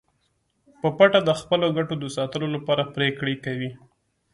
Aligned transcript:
په 0.81 0.87
پټه 0.97 1.19
د 1.23 1.29
خپلو 1.39 1.67
ګټو 1.77 1.93
د 1.99 2.05
ساتلو 2.17 2.47
لپاره 2.55 2.91
پریکړې 2.95 3.35
کوي 3.45 3.71